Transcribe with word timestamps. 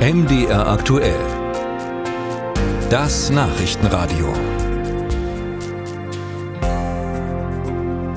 MDR 0.00 0.66
aktuell. 0.66 1.20
Das 2.88 3.28
Nachrichtenradio. 3.28 4.28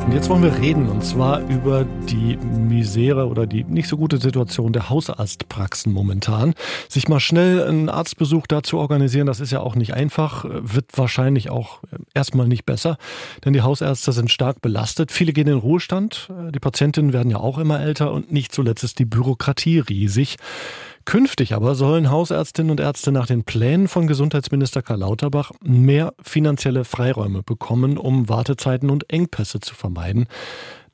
Und 0.05 0.13
jetzt 0.13 0.29
wollen 0.29 0.43
wir 0.43 0.57
reden, 0.59 0.87
und 0.87 1.03
zwar 1.03 1.41
über 1.49 1.83
die 1.83 2.37
Misere 2.37 3.27
oder 3.27 3.45
die 3.45 3.65
nicht 3.65 3.89
so 3.89 3.97
gute 3.97 4.17
Situation 4.17 4.71
der 4.71 4.89
Hausarztpraxen 4.89 5.91
momentan. 5.91 6.53
Sich 6.87 7.09
mal 7.09 7.19
schnell 7.19 7.67
einen 7.67 7.89
Arztbesuch 7.89 8.47
dazu 8.47 8.77
organisieren, 8.77 9.27
das 9.27 9.41
ist 9.41 9.51
ja 9.51 9.59
auch 9.59 9.75
nicht 9.75 9.93
einfach, 9.93 10.45
wird 10.47 10.85
wahrscheinlich 10.95 11.49
auch 11.49 11.81
erstmal 12.13 12.47
nicht 12.47 12.65
besser, 12.65 12.95
denn 13.43 13.51
die 13.51 13.61
Hausärzte 13.61 14.13
sind 14.13 14.31
stark 14.31 14.61
belastet. 14.61 15.11
Viele 15.11 15.33
gehen 15.33 15.49
in 15.49 15.57
Ruhestand, 15.57 16.29
die 16.55 16.59
Patientinnen 16.59 17.11
werden 17.11 17.29
ja 17.29 17.39
auch 17.39 17.57
immer 17.57 17.81
älter 17.81 18.13
und 18.13 18.31
nicht 18.31 18.53
zuletzt 18.53 18.85
ist 18.85 18.99
die 18.99 19.05
Bürokratie 19.05 19.79
riesig. 19.79 20.37
Künftig 21.05 21.53
aber 21.53 21.75
sollen 21.75 22.09
Hausärztinnen 22.09 22.71
und 22.71 22.79
Ärzte 22.79 23.11
nach 23.11 23.27
den 23.27 23.43
Plänen 23.43 23.87
von 23.87 24.07
Gesundheitsminister 24.07 24.81
Karl 24.81 24.99
Lauterbach 24.99 25.51
mehr 25.61 26.13
finanzielle 26.21 26.85
Freiräume 26.85 27.43
bekommen, 27.43 27.97
um 27.97 28.29
Wartezeiten 28.29 28.89
und 28.89 29.11
Engpässe 29.11 29.59
zu 29.59 29.75
vermeiden. 29.75 30.27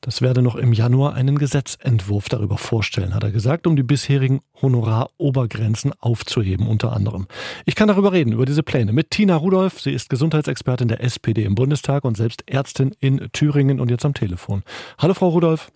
Das 0.00 0.22
werde 0.22 0.40
noch 0.40 0.56
im 0.56 0.72
Januar 0.72 1.14
einen 1.14 1.38
Gesetzentwurf 1.38 2.30
darüber 2.30 2.56
vorstellen, 2.56 3.14
hat 3.14 3.22
er 3.22 3.32
gesagt, 3.32 3.66
um 3.66 3.76
die 3.76 3.82
bisherigen 3.82 4.40
Honorarobergrenzen 4.62 5.92
aufzuheben, 6.00 6.66
unter 6.68 6.92
anderem. 6.92 7.26
Ich 7.66 7.74
kann 7.74 7.88
darüber 7.88 8.10
reden, 8.10 8.32
über 8.32 8.46
diese 8.46 8.62
Pläne, 8.62 8.94
mit 8.94 9.10
Tina 9.10 9.36
Rudolph. 9.36 9.78
Sie 9.78 9.92
ist 9.92 10.08
Gesundheitsexpertin 10.08 10.88
der 10.88 11.04
SPD 11.04 11.44
im 11.44 11.54
Bundestag 11.54 12.04
und 12.04 12.16
selbst 12.16 12.44
Ärztin 12.46 12.96
in 12.98 13.28
Thüringen 13.32 13.78
und 13.78 13.90
jetzt 13.90 14.06
am 14.06 14.14
Telefon. 14.14 14.62
Hallo, 14.98 15.12
Frau 15.12 15.28
Rudolph. 15.28 15.70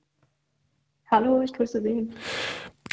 Hallo, 1.11 1.43
ich 1.43 1.53
grüße 1.53 1.83
Sie. 1.83 2.09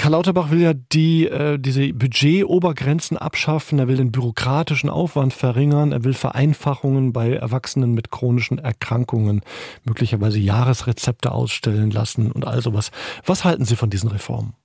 Karl 0.01 0.13
Lauterbach 0.13 0.49
will 0.49 0.61
ja 0.61 0.73
die, 0.73 1.27
äh, 1.27 1.59
diese 1.59 1.93
Budgetobergrenzen 1.93 3.19
abschaffen, 3.19 3.77
er 3.77 3.87
will 3.87 3.97
den 3.97 4.11
bürokratischen 4.11 4.89
Aufwand 4.89 5.31
verringern, 5.31 5.91
er 5.91 6.03
will 6.03 6.15
Vereinfachungen 6.15 7.13
bei 7.13 7.33
Erwachsenen 7.33 7.93
mit 7.93 8.09
chronischen 8.09 8.57
Erkrankungen, 8.57 9.41
möglicherweise 9.83 10.39
Jahresrezepte 10.39 11.31
ausstellen 11.31 11.91
lassen 11.91 12.31
und 12.31 12.47
all 12.47 12.63
sowas. 12.63 12.89
Was 13.27 13.43
halten 13.43 13.63
Sie 13.63 13.75
von 13.75 13.91
diesen 13.91 14.09
Reformen? 14.09 14.55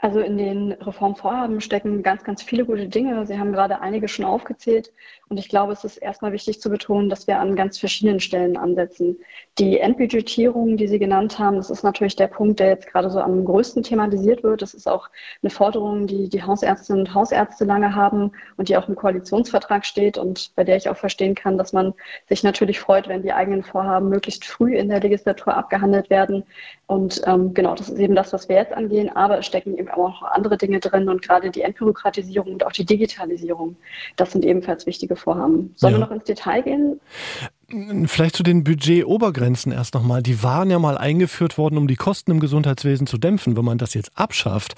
Also 0.00 0.20
in 0.20 0.38
den 0.38 0.72
Reformvorhaben 0.72 1.60
stecken 1.60 2.04
ganz, 2.04 2.22
ganz 2.22 2.40
viele 2.40 2.64
gute 2.64 2.86
Dinge. 2.86 3.26
Sie 3.26 3.36
haben 3.36 3.52
gerade 3.52 3.80
einige 3.80 4.06
schon 4.06 4.24
aufgezählt. 4.24 4.92
Und 5.28 5.38
ich 5.38 5.48
glaube, 5.48 5.72
es 5.72 5.82
ist 5.82 5.96
erstmal 5.96 6.32
wichtig 6.32 6.60
zu 6.60 6.70
betonen, 6.70 7.10
dass 7.10 7.26
wir 7.26 7.40
an 7.40 7.56
ganz 7.56 7.78
verschiedenen 7.78 8.20
Stellen 8.20 8.56
ansetzen. 8.56 9.18
Die 9.58 9.80
Endbudgetierung, 9.80 10.76
die 10.76 10.86
Sie 10.86 11.00
genannt 11.00 11.40
haben, 11.40 11.56
das 11.56 11.68
ist 11.68 11.82
natürlich 11.82 12.14
der 12.14 12.28
Punkt, 12.28 12.60
der 12.60 12.68
jetzt 12.68 12.86
gerade 12.86 13.10
so 13.10 13.20
am 13.20 13.44
größten 13.44 13.82
thematisiert 13.82 14.44
wird. 14.44 14.62
Das 14.62 14.72
ist 14.72 14.88
auch 14.88 15.08
eine 15.42 15.50
Forderung, 15.50 16.06
die 16.06 16.28
die 16.28 16.44
Hausärztinnen 16.44 17.00
und 17.02 17.14
Hausärzte 17.14 17.64
lange 17.64 17.96
haben 17.96 18.30
und 18.56 18.68
die 18.68 18.76
auch 18.76 18.88
im 18.88 18.94
Koalitionsvertrag 18.94 19.84
steht 19.84 20.16
und 20.16 20.52
bei 20.54 20.62
der 20.62 20.76
ich 20.76 20.88
auch 20.88 20.96
verstehen 20.96 21.34
kann, 21.34 21.58
dass 21.58 21.72
man 21.72 21.92
sich 22.28 22.44
natürlich 22.44 22.78
freut, 22.78 23.08
wenn 23.08 23.22
die 23.22 23.32
eigenen 23.32 23.64
Vorhaben 23.64 24.08
möglichst 24.08 24.44
früh 24.44 24.76
in 24.76 24.88
der 24.88 25.00
Legislatur 25.00 25.56
abgehandelt 25.56 26.08
werden. 26.08 26.44
Und 26.86 27.20
ähm, 27.26 27.52
genau, 27.52 27.74
das 27.74 27.90
ist 27.90 27.98
eben 27.98 28.14
das, 28.14 28.32
was 28.32 28.48
wir 28.48 28.56
jetzt 28.56 28.72
angehen. 28.72 29.14
Aber 29.14 29.38
es 29.38 29.46
stecken 29.46 29.76
eben 29.88 29.92
aber 29.92 30.04
auch 30.04 30.22
andere 30.22 30.56
Dinge 30.56 30.80
drin 30.80 31.08
und 31.08 31.22
gerade 31.22 31.50
die 31.50 31.62
Entbürokratisierung 31.62 32.54
und 32.54 32.66
auch 32.66 32.72
die 32.72 32.84
Digitalisierung, 32.84 33.76
das 34.16 34.32
sind 34.32 34.44
ebenfalls 34.44 34.86
wichtige 34.86 35.16
Vorhaben. 35.16 35.72
Sollen 35.76 35.94
ja. 35.94 35.98
wir 35.98 36.06
noch 36.06 36.12
ins 36.12 36.24
Detail 36.24 36.62
gehen? 36.62 37.00
Vielleicht 38.06 38.36
zu 38.36 38.42
den 38.42 38.64
Budgetobergrenzen 38.64 39.72
erst 39.72 39.94
nochmal. 39.94 40.22
Die 40.22 40.42
waren 40.42 40.70
ja 40.70 40.78
mal 40.78 40.96
eingeführt 40.96 41.58
worden, 41.58 41.76
um 41.76 41.86
die 41.86 41.96
Kosten 41.96 42.30
im 42.30 42.40
Gesundheitswesen 42.40 43.06
zu 43.06 43.18
dämpfen. 43.18 43.56
Wenn 43.56 43.64
man 43.64 43.78
das 43.78 43.94
jetzt 43.94 44.12
abschafft, 44.14 44.74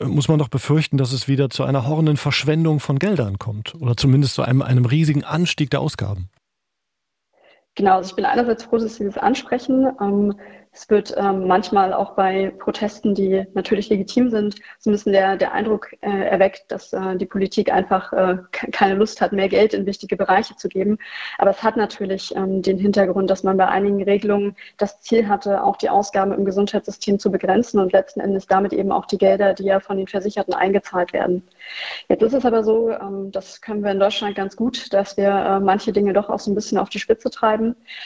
muss 0.00 0.28
man 0.28 0.38
doch 0.38 0.48
befürchten, 0.48 0.96
dass 0.96 1.12
es 1.12 1.28
wieder 1.28 1.50
zu 1.50 1.64
einer 1.64 1.86
horrenden 1.86 2.16
Verschwendung 2.16 2.80
von 2.80 2.98
Geldern 2.98 3.38
kommt 3.38 3.74
oder 3.76 3.96
zumindest 3.96 4.34
zu 4.34 4.42
einem, 4.42 4.62
einem 4.62 4.86
riesigen 4.86 5.24
Anstieg 5.24 5.70
der 5.70 5.80
Ausgaben. 5.80 6.28
Genau, 7.76 7.96
also 7.96 8.10
ich 8.10 8.16
bin 8.16 8.24
einerseits 8.24 8.64
froh, 8.64 8.78
dass 8.78 8.96
Sie 8.96 9.04
das 9.04 9.18
ansprechen. 9.18 9.90
Ähm, 10.00 10.34
es 10.74 10.90
wird 10.90 11.14
ähm, 11.16 11.46
manchmal 11.46 11.92
auch 11.92 12.16
bei 12.16 12.52
Protesten, 12.58 13.14
die 13.14 13.46
natürlich 13.54 13.90
legitim 13.90 14.28
sind, 14.30 14.56
so 14.80 14.90
ein 14.90 14.92
bisschen 14.92 15.12
der, 15.12 15.36
der 15.36 15.52
Eindruck 15.52 15.92
äh, 16.00 16.10
erweckt, 16.10 16.64
dass 16.68 16.92
äh, 16.92 17.16
die 17.16 17.26
Politik 17.26 17.72
einfach 17.72 18.12
äh, 18.12 18.38
keine 18.72 18.94
Lust 18.94 19.20
hat, 19.20 19.32
mehr 19.32 19.48
Geld 19.48 19.72
in 19.72 19.86
wichtige 19.86 20.16
Bereiche 20.16 20.56
zu 20.56 20.68
geben. 20.68 20.98
Aber 21.38 21.50
es 21.52 21.62
hat 21.62 21.76
natürlich 21.76 22.34
ähm, 22.34 22.60
den 22.60 22.76
Hintergrund, 22.76 23.30
dass 23.30 23.44
man 23.44 23.56
bei 23.56 23.68
einigen 23.68 24.02
Regelungen 24.02 24.56
das 24.76 25.00
Ziel 25.00 25.28
hatte, 25.28 25.62
auch 25.62 25.76
die 25.76 25.90
Ausgaben 25.90 26.32
im 26.32 26.44
Gesundheitssystem 26.44 27.20
zu 27.20 27.30
begrenzen 27.30 27.78
und 27.78 27.92
letzten 27.92 28.18
Endes 28.18 28.48
damit 28.48 28.72
eben 28.72 28.90
auch 28.90 29.06
die 29.06 29.18
Gelder, 29.18 29.54
die 29.54 29.64
ja 29.64 29.78
von 29.78 29.96
den 29.96 30.08
Versicherten 30.08 30.54
eingezahlt 30.54 31.12
werden. 31.12 31.44
Jetzt 32.08 32.22
ist 32.22 32.34
es 32.34 32.44
aber 32.44 32.64
so, 32.64 32.90
ähm, 32.90 33.30
das 33.30 33.60
können 33.60 33.84
wir 33.84 33.92
in 33.92 34.00
Deutschland 34.00 34.34
ganz 34.34 34.56
gut, 34.56 34.92
dass 34.92 35.16
wir 35.16 35.28
äh, 35.30 35.60
manche 35.60 35.92
Dinge 35.92 36.12
doch 36.12 36.30
auch 36.30 36.40
so 36.40 36.50
ein 36.50 36.56
bisschen 36.56 36.78
auf 36.78 36.88
die 36.88 36.98
Spitze 36.98 37.30
treiben. 37.30 37.63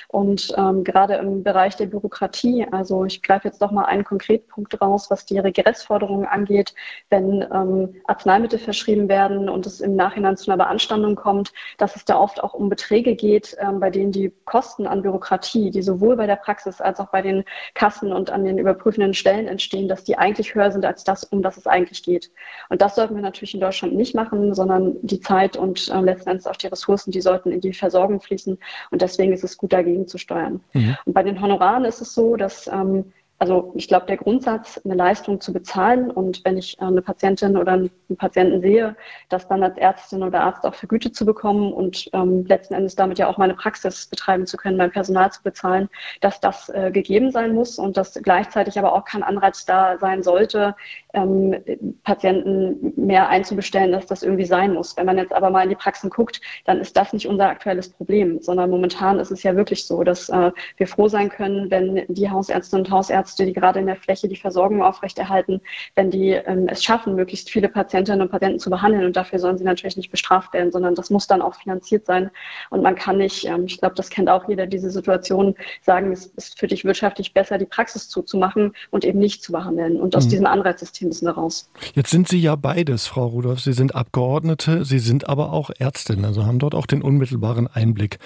Und 0.09 0.55
ähm, 0.57 0.85
gerade 0.85 1.15
im 1.15 1.43
Bereich 1.43 1.77
der 1.77 1.87
Bürokratie 1.87 2.67
also 2.71 3.05
ich 3.05 3.23
greife 3.23 3.49
jetzt 3.49 3.61
doch 3.63 3.71
mal 3.71 3.85
einen 3.85 4.05
Konkretpunkt 4.05 4.81
raus, 4.81 5.11
was 5.11 5.25
die 5.25 5.39
Regressforderungen 5.39 6.27
angeht. 6.27 6.75
Wenn 7.11 7.43
ähm, 7.53 7.97
Arzneimittel 8.07 8.59
verschrieben 8.59 9.09
werden 9.09 9.49
und 9.49 9.67
es 9.67 9.81
im 9.81 9.97
Nachhinein 9.97 10.37
zu 10.37 10.51
einer 10.51 10.63
Beanstandung 10.63 11.17
kommt, 11.17 11.53
dass 11.77 11.97
es 11.97 12.05
da 12.05 12.19
oft 12.19 12.43
auch 12.43 12.55
um 12.55 12.69
Beträge 12.69 13.15
geht, 13.15 13.57
ähm, 13.61 13.81
bei 13.81 13.91
denen 13.91 14.13
die 14.13 14.33
Kosten 14.45 14.87
an 14.87 15.03
Bürokratie, 15.03 15.71
die 15.71 15.83
sowohl 15.83 16.17
bei 16.17 16.27
der 16.27 16.37
Praxis 16.37 16.81
als 16.81 17.01
auch 17.01 17.09
bei 17.09 17.23
den 17.23 17.45
Kassen 17.75 18.13
und 18.13 18.31
an 18.31 18.45
den 18.45 18.59
überprüfenden 18.59 19.15
Stellen 19.15 19.47
entstehen, 19.47 19.89
dass 19.89 20.05
die 20.05 20.19
eigentlich 20.19 20.55
höher 20.55 20.71
sind 20.71 20.85
als 20.85 21.05
das, 21.05 21.25
um 21.25 21.43
das 21.43 21.57
es 21.57 21.67
eigentlich 21.67 22.03
geht. 22.03 22.31
Und 22.69 22.83
das 22.83 22.95
sollten 22.95 23.15
wir 23.15 23.23
natürlich 23.23 23.55
in 23.55 23.61
Deutschland 23.61 23.95
nicht 23.95 24.15
machen, 24.15 24.55
sondern 24.55 24.97
die 25.03 25.21
Zeit 25.21 25.57
und 25.57 25.89
äh, 25.89 26.01
letzten 26.01 26.31
Endes 26.31 26.47
auch 26.47 26.57
die 26.57 26.67
Ressourcen, 26.67 27.11
die 27.11 27.21
sollten 27.21 27.53
in 27.53 27.61
die 27.61 27.73
Versorgung 27.73 28.21
fließen. 28.21 28.59
Und 28.91 29.03
deswegen 29.03 29.33
ist 29.33 29.45
es 29.45 29.48
gut, 29.57 29.73
dagegen 29.73 30.07
zu 30.07 30.19
steuern. 30.19 30.61
Mhm. 30.73 30.97
Und 31.05 31.13
bei 31.15 31.23
den 31.23 31.41
Honoraren 31.41 31.85
ist 31.85 32.01
es 32.01 32.15
so, 32.15 32.37
dass 32.37 32.49
dass 32.59 32.67
ähm, 32.67 33.13
also 33.39 33.73
ich 33.77 33.87
glaube, 33.87 34.07
der 34.07 34.17
Grundsatz, 34.17 34.81
eine 34.85 34.95
Leistung 34.95 35.41
zu 35.41 35.53
bezahlen 35.53 36.11
und 36.11 36.45
wenn 36.45 36.59
ich 36.59 36.79
äh, 36.81 36.85
eine 36.85 37.03
Patientin 37.03 37.57
oder 37.57 37.73
einen 37.73 37.91
Patienten 38.17 38.61
sehe, 38.61 38.97
das 39.29 39.47
dann 39.47 39.63
als 39.63 39.79
Ärztin 39.79 40.25
oder 40.25 40.41
Arzt 40.41 40.65
auch 40.65 40.75
vergütet 40.75 41.15
zu 41.15 41.25
bekommen 41.25 41.73
und 41.73 42.11
ähm, 42.15 42.45
letzten 42.47 42.75
Endes 42.75 42.97
damit 42.97 43.19
ja 43.19 43.29
auch 43.29 43.39
meine 43.39 43.55
Praxis 43.55 44.07
betreiben 44.07 44.47
zu 44.47 44.57
können, 44.57 44.77
mein 44.77 44.91
Personal 44.91 45.31
zu 45.31 45.43
bezahlen, 45.43 45.89
dass 46.21 46.41
das 46.41 46.69
äh, 46.71 46.91
gegeben 46.91 47.31
sein 47.31 47.55
muss 47.55 47.79
und 47.79 47.97
dass 47.97 48.15
gleichzeitig 48.15 48.77
aber 48.77 48.93
auch 48.93 49.05
kein 49.05 49.23
Anreiz 49.23 49.65
da 49.65 49.99
sein 49.99 50.25
sollte, 50.25 50.75
ähm, 51.15 51.55
Patienten 52.03 52.93
mehr 52.97 53.29
einzubestellen, 53.29 53.93
dass 53.93 54.07
das 54.07 54.25
irgendwie 54.25 54.47
sein 54.47 54.75
muss. 54.75 54.97
Wenn 54.97 55.07
man 55.07 55.17
jetzt 55.17 55.33
aber 55.33 55.51
mal 55.51 55.63
in 55.63 55.71
die 55.71 55.77
Praxen 55.77 56.11
guckt, 56.11 56.41
dann 56.65 56.81
ist 56.81 56.97
das 56.97 57.13
nicht 57.13 57.29
unser 57.29 57.49
aktuelles 57.49 57.91
Problem, 57.91 58.43
sondern 58.43 58.71
momentan 58.71 59.21
ist 59.21 59.31
es 59.31 59.45
ja 59.45 59.55
wirklich 59.55 59.87
so, 59.87 60.03
dass 60.03 60.29
äh, 60.29 60.51
wir 60.77 60.87
froh 60.89 61.09
sein 61.09 61.29
können, 61.29 61.71
wenn 61.71 62.05
die 62.09 62.29
Hausärztinnen 62.29 62.85
und 62.85 62.93
Hausärzte 62.93 63.28
Ärzte, 63.29 63.45
die 63.45 63.53
gerade 63.53 63.79
in 63.79 63.87
der 63.87 63.97
Fläche 63.97 64.27
die 64.27 64.37
Versorgung 64.37 64.83
aufrechterhalten, 64.83 65.61
wenn 65.95 66.11
die 66.11 66.31
ähm, 66.31 66.67
es 66.69 66.83
schaffen, 66.83 67.15
möglichst 67.15 67.51
viele 67.51 67.69
Patientinnen 67.69 68.23
und 68.23 68.31
Patienten 68.31 68.59
zu 68.59 68.71
behandeln. 68.71 69.05
Und 69.05 69.17
dafür 69.17 69.39
sollen 69.39 69.59
sie 69.59 69.65
natürlich 69.65 69.99
nicht 69.99 70.11
bestraft 70.11 70.55
werden, 70.55 70.73
sondern 70.73 70.95
das 70.95 71.11
muss 71.11 71.27
dann 71.27 71.43
auch 71.43 71.55
finanziert 71.55 72.07
sein. 72.07 72.31
Und 72.71 72.83
man 72.83 72.95
kann 72.95 73.19
nicht, 73.19 73.45
ähm, 73.45 73.67
ich 73.67 73.79
glaube, 73.79 73.95
das 73.97 74.09
kennt 74.09 74.31
auch 74.31 74.49
jeder, 74.49 74.67
diese 74.67 74.91
Situation, 74.91 75.55
sagen, 75.83 76.11
es 76.13 76.27
ist 76.27 76.59
für 76.59 76.69
dich 76.69 76.85
wirtschaftlich 76.85 77.35
besser, 77.35 77.59
die 77.59 77.67
Praxis 77.67 78.09
zuzumachen 78.09 78.73
und 78.91 79.05
eben 79.05 79.19
nicht 79.19 79.43
zu 79.43 79.53
behandeln. 79.53 80.01
Und 80.01 80.17
aus 80.17 80.25
mhm. 80.25 80.31
diesem 80.31 80.47
Anreizsystem 80.47 81.09
müssen 81.09 81.27
wir 81.27 81.33
raus. 81.33 81.71
Jetzt 81.95 82.11
sind 82.11 82.29
Sie 82.29 82.41
ja 82.41 82.57
beides, 82.57 83.07
Frau 83.07 83.27
Rudolph. 83.27 83.61
Sie 83.61 83.75
sind 83.75 83.95
Abgeordnete, 83.95 84.87
Sie 84.87 85.01
sind 85.01 85.29
aber 85.29 85.53
auch 85.53 85.71
Ärztin, 85.79 86.25
also 86.25 86.47
haben 86.47 86.59
dort 86.59 86.75
auch 86.75 86.87
den 86.87 87.03
unmittelbaren 87.03 87.67
Einblick. 87.67 88.19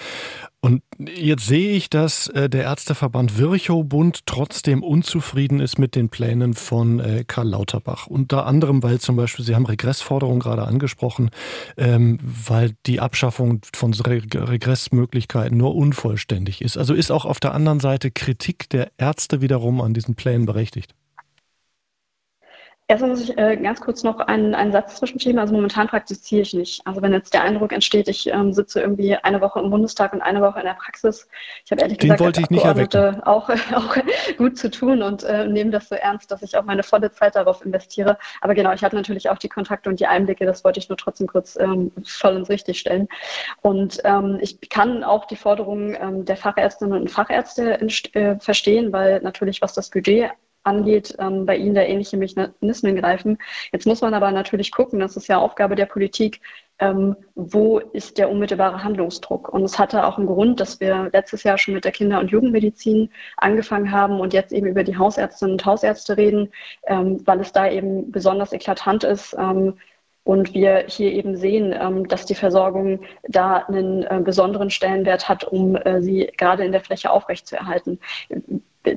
Und 0.63 0.81
jetzt 0.97 1.45
sehe 1.45 1.73
ich, 1.73 1.89
dass 1.89 2.27
äh, 2.27 2.49
der 2.49 2.63
Ärzteverband 2.63 3.37
Virchow-Bund 3.37 4.25
trotzdem 4.25 4.81
unzufrieden 4.81 5.59
ist 5.59 5.77
mit 5.77 5.93
den 5.93 6.07
Plänen 6.07 6.53
von 6.53 7.01
äh, 7.01 7.25
Karl 7.27 7.49
Lauterbach. 7.49 8.07
Unter 8.07 8.45
anderem, 8.45 8.81
weil 8.81 9.01
zum 9.01 9.17
Beispiel, 9.17 9.43
Sie 9.43 9.55
haben 9.55 9.65
Regressforderungen 9.65 10.39
gerade 10.39 10.63
angesprochen, 10.63 11.31
ähm, 11.75 12.17
weil 12.21 12.71
die 12.85 13.01
Abschaffung 13.01 13.59
von 13.75 13.93
Regressmöglichkeiten 13.93 15.57
nur 15.57 15.75
unvollständig 15.75 16.61
ist. 16.61 16.77
Also 16.77 16.93
ist 16.93 17.11
auch 17.11 17.25
auf 17.25 17.41
der 17.41 17.53
anderen 17.53 17.81
Seite 17.81 18.09
Kritik 18.09 18.69
der 18.69 18.89
Ärzte 18.97 19.41
wiederum 19.41 19.81
an 19.81 19.93
diesen 19.93 20.15
Plänen 20.15 20.45
berechtigt. 20.45 20.95
Erstmal 22.85 23.11
muss 23.11 23.21
ich 23.21 23.37
äh, 23.37 23.55
ganz 23.55 23.79
kurz 23.79 24.03
noch 24.03 24.19
einen, 24.19 24.53
einen 24.53 24.73
Satz 24.73 24.97
zwischenschieben. 24.97 25.39
Also 25.39 25.53
momentan 25.53 25.87
praktiziere 25.87 26.41
ich 26.41 26.53
nicht. 26.53 26.85
Also 26.85 27.01
wenn 27.01 27.13
jetzt 27.13 27.33
der 27.33 27.43
Eindruck 27.43 27.71
entsteht, 27.71 28.09
ich 28.09 28.27
ähm, 28.27 28.51
sitze 28.51 28.81
irgendwie 28.81 29.15
eine 29.15 29.39
Woche 29.39 29.61
im 29.61 29.69
Bundestag 29.69 30.11
und 30.11 30.21
eine 30.21 30.41
Woche 30.41 30.59
in 30.59 30.65
der 30.65 30.73
Praxis. 30.73 31.29
Ich 31.63 31.71
habe 31.71 31.81
ehrlich 31.81 31.97
Den 31.97 32.09
gesagt 32.09 32.19
wollte 32.19 32.41
ich 32.41 32.49
nicht 32.49 32.65
erwecken. 32.65 33.23
auch, 33.23 33.49
auch 33.73 33.95
gut 34.37 34.57
zu 34.57 34.69
tun 34.69 35.01
und 35.01 35.23
äh, 35.23 35.47
nehme 35.47 35.71
das 35.71 35.87
so 35.87 35.95
ernst, 35.95 36.29
dass 36.29 36.41
ich 36.41 36.57
auch 36.57 36.65
meine 36.65 36.83
volle 36.83 37.09
Zeit 37.09 37.35
darauf 37.35 37.65
investiere. 37.65 38.17
Aber 38.41 38.53
genau, 38.53 38.73
ich 38.73 38.83
habe 38.83 38.97
natürlich 38.97 39.29
auch 39.29 39.37
die 39.37 39.49
Kontakte 39.49 39.89
und 39.89 40.01
die 40.01 40.07
Einblicke. 40.07 40.45
Das 40.45 40.65
wollte 40.65 40.79
ich 40.79 40.89
nur 40.89 40.97
trotzdem 40.97 41.27
kurz 41.27 41.55
ähm, 41.55 41.93
voll 42.03 42.35
ins 42.35 42.49
Richtig 42.49 42.79
stellen. 42.79 43.07
Und 43.61 44.01
ähm, 44.03 44.39
ich 44.41 44.59
kann 44.69 45.05
auch 45.05 45.25
die 45.25 45.37
Forderungen 45.37 45.95
ähm, 45.99 46.25
der 46.25 46.35
Fachärztinnen 46.35 46.99
und 46.99 47.09
Fachärzte 47.09 47.79
äh, 47.79 48.37
verstehen, 48.39 48.91
weil 48.91 49.21
natürlich, 49.21 49.61
was 49.61 49.73
das 49.73 49.89
Budget 49.89 50.31
angeht, 50.63 51.15
ähm, 51.19 51.45
bei 51.45 51.57
ihnen 51.57 51.75
da 51.75 51.81
ähnliche 51.81 52.17
Mechanismen 52.17 52.95
greifen. 52.95 53.37
Jetzt 53.71 53.85
muss 53.85 54.01
man 54.01 54.13
aber 54.13 54.31
natürlich 54.31 54.71
gucken, 54.71 54.99
das 54.99 55.17
ist 55.17 55.27
ja 55.27 55.37
Aufgabe 55.37 55.75
der 55.75 55.85
Politik, 55.85 56.41
ähm, 56.79 57.15
wo 57.35 57.79
ist 57.79 58.17
der 58.17 58.29
unmittelbare 58.29 58.83
Handlungsdruck. 58.83 59.49
Und 59.49 59.63
es 59.63 59.77
hatte 59.77 60.05
auch 60.05 60.17
einen 60.17 60.27
Grund, 60.27 60.59
dass 60.59 60.79
wir 60.79 61.09
letztes 61.13 61.43
Jahr 61.43 61.57
schon 61.57 61.73
mit 61.73 61.85
der 61.85 61.91
Kinder- 61.91 62.19
und 62.19 62.31
Jugendmedizin 62.31 63.09
angefangen 63.37 63.91
haben 63.91 64.19
und 64.19 64.33
jetzt 64.33 64.53
eben 64.53 64.67
über 64.67 64.83
die 64.83 64.97
Hausärztinnen 64.97 65.53
und 65.53 65.65
Hausärzte 65.65 66.17
reden, 66.17 66.51
ähm, 66.87 67.21
weil 67.25 67.39
es 67.41 67.51
da 67.51 67.69
eben 67.69 68.11
besonders 68.11 68.53
eklatant 68.53 69.03
ist. 69.03 69.35
Ähm, 69.37 69.77
und 70.25 70.53
wir 70.53 70.85
hier 70.87 71.11
eben 71.11 71.35
sehen, 71.35 71.75
ähm, 71.77 72.07
dass 72.07 72.25
die 72.25 72.35
Versorgung 72.35 73.01
da 73.27 73.57
einen 73.57 74.03
äh, 74.03 74.21
besonderen 74.23 74.69
Stellenwert 74.69 75.27
hat, 75.27 75.43
um 75.43 75.75
äh, 75.75 76.01
sie 76.01 76.31
gerade 76.37 76.63
in 76.63 76.71
der 76.71 76.81
Fläche 76.81 77.11
aufrechtzuerhalten 77.11 77.99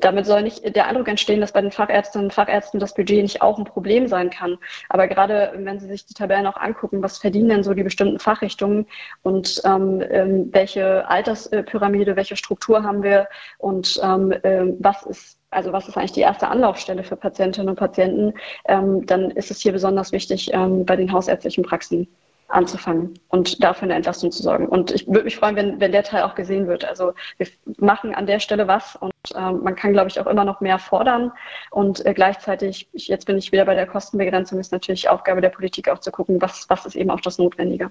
damit 0.01 0.27
soll 0.27 0.43
nicht 0.43 0.75
der 0.75 0.87
Eindruck 0.87 1.09
entstehen, 1.09 1.41
dass 1.41 1.53
bei 1.53 1.61
den 1.61 1.71
Fachärztinnen 1.71 2.27
und 2.27 2.33
Fachärzten 2.33 2.81
das 2.81 2.95
Budget 2.95 3.23
nicht 3.23 3.43
auch 3.43 3.59
ein 3.59 3.65
Problem 3.65 4.09
sein 4.09 4.31
kann. 4.31 4.59
Aber 4.89 5.07
gerade 5.09 5.53
wenn 5.57 5.79
Sie 5.79 5.87
sich 5.87 6.07
die 6.07 6.15
Tabellen 6.15 6.47
auch 6.47 6.57
angucken, 6.57 7.03
was 7.03 7.19
verdienen 7.19 7.49
denn 7.49 7.63
so 7.63 7.75
die 7.75 7.83
bestimmten 7.83 8.19
Fachrichtungen 8.19 8.87
und 9.23 9.61
ähm, 9.65 10.03
ähm, 10.11 10.49
welche 10.53 11.09
Alterspyramide, 11.09 12.17
welche 12.17 12.37
Struktur 12.37 12.83
haben 12.83 13.03
wir 13.03 13.29
und 13.59 14.01
ähm, 14.03 14.33
äh, 14.33 14.75
was 14.79 15.03
ist 15.05 15.39
also 15.51 15.73
was 15.73 15.89
ist 15.89 15.97
eigentlich 15.97 16.13
die 16.13 16.21
erste 16.21 16.49
Anlaufstelle 16.49 17.05
für 17.05 17.17
Patientinnen 17.17 17.71
und 17.71 17.77
Patienten, 17.77 18.35
ähm, 18.67 19.07
dann 19.07 19.31
ist 19.31 19.51
es 19.51 19.61
hier 19.61 19.73
besonders 19.73 20.13
wichtig, 20.13 20.53
ähm, 20.53 20.85
bei 20.85 20.97
den 20.97 21.13
hausärztlichen 21.13 21.65
Praxen 21.65 22.09
anzufangen 22.49 23.19
und 23.29 23.63
dafür 23.63 23.85
eine 23.85 23.95
Entlastung 23.95 24.31
zu 24.31 24.43
sorgen. 24.43 24.69
Und 24.69 24.91
ich 24.91 25.07
würde 25.07 25.25
mich 25.25 25.37
freuen, 25.37 25.57
wenn, 25.57 25.81
wenn 25.81 25.93
der 25.93 26.05
Teil 26.05 26.23
auch 26.23 26.35
gesehen 26.35 26.67
wird. 26.67 26.85
Also 26.85 27.13
wir 27.39 27.47
machen 27.79 28.15
an 28.15 28.27
der 28.27 28.41
Stelle 28.41 28.69
was 28.69 28.97
und 28.97 29.13
äh, 29.35 29.53
man 29.53 29.75
kann, 29.75 29.93
glaube 29.93 30.09
ich, 30.09 30.21
auch 30.21 30.27
immer 30.27 30.45
noch 30.45 30.61
mehr 30.61 30.79
fordern. 30.79 31.33
Und 31.71 32.05
äh, 32.07 32.15
gleichzeitig, 32.15 32.89
ich, 32.93 33.09
jetzt 33.09 33.27
bin 33.27 33.37
ich 33.37 33.53
wieder 33.53 33.65
bei 33.65 33.75
der 33.75 33.87
Kostenbegrenzung, 33.87 34.59
ist 34.59 34.73
natürlich 34.73 35.09
Aufgabe 35.09 35.41
der 35.41 35.49
Politik 35.51 35.89
auch 35.89 35.99
zu 35.99 36.11
gucken, 36.11 36.41
was, 36.41 36.67
was 36.69 36.87
ist 36.87 36.97
eben 36.97 37.11
auch 37.11 37.21
das 37.21 37.39
Notwendige. 37.39 37.91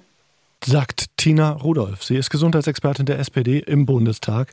Sagt 0.63 1.05
Tina 1.17 1.51
Rudolph. 1.51 2.03
Sie 2.03 2.15
ist 2.15 2.29
Gesundheitsexpertin 2.29 3.05
der 3.05 3.19
SPD 3.19 3.59
im 3.59 3.85
Bundestag. 3.85 4.51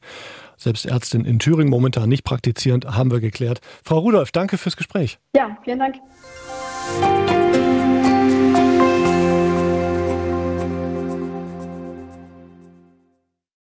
Selbst 0.56 0.84
Ärztin 0.84 1.24
in 1.24 1.38
Thüringen, 1.38 1.70
momentan 1.70 2.08
nicht 2.08 2.24
praktizierend, 2.24 2.84
haben 2.86 3.10
wir 3.10 3.20
geklärt. 3.20 3.60
Frau 3.84 3.98
Rudolph, 3.98 4.30
danke 4.30 4.58
fürs 4.58 4.76
Gespräch. 4.76 5.18
Ja, 5.34 5.56
vielen 5.64 5.78
Dank. 5.78 5.96